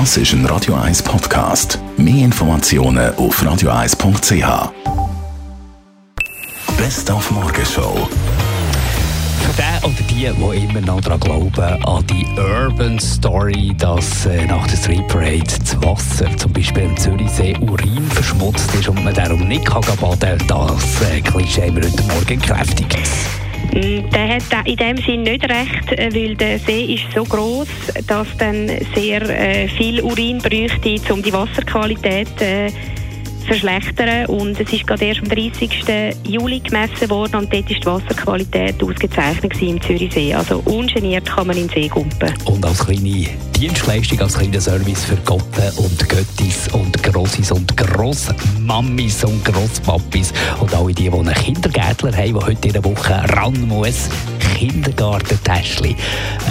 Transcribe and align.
Das 0.00 0.16
ist 0.16 0.32
ein 0.32 0.44
Radio 0.46 0.74
1 0.74 1.04
Podcast. 1.04 1.78
Mehr 1.96 2.24
Informationen 2.24 3.14
auf 3.14 3.40
radio1.ch. 3.40 4.72
Best 6.76 7.08
auf 7.12 7.30
Morgenshow. 7.30 8.08
Für 9.40 9.52
den 9.56 9.84
oder 9.84 10.02
die, 10.10 10.32
die 10.32 10.64
immer 10.64 10.80
noch 10.80 11.00
daran 11.00 11.20
glauben, 11.20 11.84
an 11.84 12.04
die 12.08 12.26
Urban 12.36 12.98
Story, 12.98 13.72
dass 13.78 14.26
äh, 14.26 14.44
nach 14.46 14.66
der 14.66 14.78
Street 14.78 15.06
Parade 15.06 15.44
das 15.44 15.80
Wasser 15.80 16.36
zum 16.38 16.52
Beispiel 16.52 16.82
im 16.82 16.96
Zürichsee 16.96 17.56
Urin 17.60 18.10
verschmutzt 18.10 18.74
ist 18.74 18.88
und 18.88 19.04
man 19.04 19.14
darum 19.14 19.46
nicht 19.46 19.64
kann 19.64 19.80
baden 20.00 20.38
kann, 20.38 20.48
das 20.48 21.08
äh, 21.08 21.20
Klischee 21.20 21.68
haben 21.68 21.76
wir 21.76 21.84
heute 21.84 22.02
Morgen 22.02 22.26
gekräftigt. 22.40 22.98
Mm, 23.74 24.08
Der 24.12 24.36
hat 24.36 24.68
in 24.68 24.76
dem 24.76 24.96
Sinn 24.98 25.22
nicht 25.22 25.42
recht, 25.44 25.92
äh, 25.92 26.08
weil 26.14 26.36
der 26.36 26.58
See 26.60 26.94
ist 26.94 27.04
so 27.14 27.24
groß, 27.24 27.66
dass 28.06 28.28
dann 28.38 28.70
sehr 28.94 29.22
äh, 29.22 29.68
viel 29.68 30.00
Urin 30.00 30.38
bräuchte, 30.38 31.12
um 31.12 31.20
die 31.20 31.32
Wasserqualität 31.32 32.40
äh, 32.40 32.68
zu 32.68 33.46
verschlechtern. 33.48 34.26
Und 34.26 34.60
es 34.60 34.72
ist 34.72 34.86
gerade 34.86 35.06
erst 35.06 35.22
am 35.22 35.28
30. 35.28 35.70
Juli 36.28 36.60
gemessen 36.60 37.10
worden 37.10 37.36
und 37.36 37.52
dort 37.52 37.68
ist 37.68 37.82
die 37.82 37.86
Wasserqualität 37.86 38.82
ausgezeichnet 38.82 39.60
im 39.60 39.80
Zürichsee. 39.82 40.34
Also 40.34 40.62
ungeniert 40.64 41.26
kann 41.26 41.48
man 41.48 41.56
in 41.56 41.66
den 41.66 41.74
See 41.74 41.88
kumpen. 41.88 42.32
Und 42.44 42.64
als 42.64 42.86
kleine 42.86 43.26
Dienstleistung, 43.56 44.20
als 44.20 44.38
kleiner 44.38 44.60
Service 44.60 45.04
für 45.04 45.16
Gotten 45.16 45.76
und 45.78 46.08
Göttis 46.08 46.68
und 46.72 46.84
und 46.84 47.02
Grossmammis 48.04 49.24
und 49.24 49.42
Grosspapis 49.46 50.34
und 50.60 50.74
alle 50.74 50.92
die, 50.92 51.08
die 51.08 51.10
einen 51.10 51.32
Kindergärtler 51.32 52.14
haben, 52.14 52.34
die 52.34 52.34
heute 52.34 52.68
in 52.68 52.74
der 52.74 52.84
Woche 52.84 53.14
ran 53.34 53.58
muss. 53.66 54.10
Kindergartentäschchen. 54.58 55.96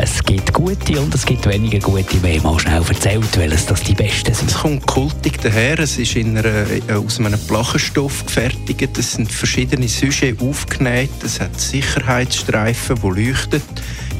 Es 0.00 0.24
gibt 0.24 0.54
gute 0.54 0.98
und 0.98 1.14
es 1.14 1.26
gibt 1.26 1.46
weniger 1.46 1.80
gute. 1.80 2.22
Wir 2.22 2.36
haben 2.36 2.44
mal 2.44 2.58
schnell 2.58 2.82
erzählt, 2.88 3.36
welches 3.36 3.66
das 3.66 3.82
die 3.82 3.92
besten 3.92 4.32
sind. 4.32 4.52
Es 4.52 4.56
kommt 4.56 4.86
kultig 4.86 5.38
daher. 5.42 5.78
Es 5.80 5.98
ist 5.98 6.16
in 6.16 6.38
einer, 6.38 6.46
äh, 6.46 6.80
aus 6.94 7.18
einem 7.18 7.38
Plachenstoff 7.40 8.24
gefertigt. 8.24 8.96
Es 8.96 9.12
sind 9.12 9.30
verschiedene 9.30 9.86
Sujets 9.86 10.40
aufgenäht. 10.40 11.10
Es 11.22 11.40
hat 11.40 11.60
Sicherheitsstreifen, 11.60 12.96
die 13.02 13.22
leuchten. 13.22 13.60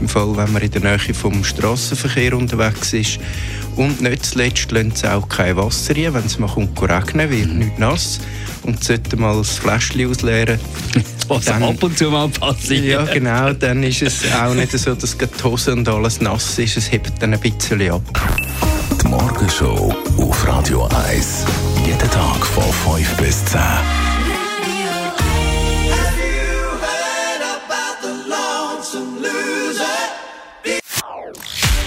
Im 0.00 0.08
Fall, 0.08 0.36
wenn 0.36 0.52
man 0.52 0.62
in 0.62 0.70
der 0.70 0.82
Nähe 0.82 1.14
vom 1.14 1.44
Straßenverkehr 1.44 2.36
unterwegs 2.36 2.92
ist. 2.92 3.18
Und 3.76 4.00
nicht 4.00 4.24
zuletzt 4.26 4.70
lassen 4.70 4.92
sie 4.94 5.08
auch 5.10 5.28
kein 5.28 5.56
Wasser 5.56 5.96
rein. 5.96 6.14
Wenn 6.14 6.24
es 6.26 6.38
mal 6.38 6.48
kommt, 6.48 6.80
regnen 6.82 7.30
wird 7.30 7.48
nicht 7.54 7.78
nass. 7.78 8.20
Und 8.62 8.82
sollte 8.82 9.16
mal 9.16 9.36
das 9.36 9.58
Fläschchen 9.58 10.08
ausleeren. 10.10 10.58
Was 11.28 11.46
Dann- 11.46 11.62
ab 11.62 11.82
und 11.82 11.96
zu 11.96 12.10
mal 12.10 12.28
passiert. 12.28 12.84
Ja, 12.84 13.04
genau. 13.04 13.52
Dann 13.52 13.82
ist 13.82 14.02
es 14.02 14.32
auch 14.32 14.54
nicht 14.54 14.72
so, 14.72 14.94
dass 14.94 15.16
die 15.16 15.42
Hose 15.42 15.72
und 15.72 15.88
alles 15.88 16.20
nass 16.20 16.58
ist. 16.58 16.76
Es 16.76 16.90
hebt 16.92 17.10
dann 17.20 17.32
ein 17.34 17.40
bisschen 17.40 17.90
ab. 17.90 18.02
Die 19.02 19.08
Morgenshow 19.08 19.94
auf 20.18 20.46
Radio 20.48 20.86
1. 21.08 21.44
Jeden 21.86 22.10
Tag 22.10 22.46
von 22.46 22.64
5 22.96 23.16
bis 23.16 23.44
10. 23.46 23.60